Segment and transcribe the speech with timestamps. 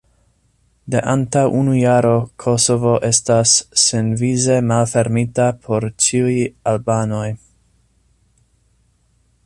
[0.93, 2.13] De antaŭ unu jaro,
[2.45, 3.53] Kosovo estas
[3.83, 6.35] senvize malfermita por ĉiuj
[6.73, 7.27] albanoj.